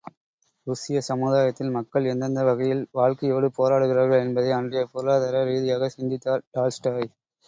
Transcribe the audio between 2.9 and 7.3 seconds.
வாழ்க்கையோடு போராடுகிறார்கள் என்பதை அன்றைய பொருளாதார ரீதியாகச் சிந்தித்தார் டால்ஸ்டாய்.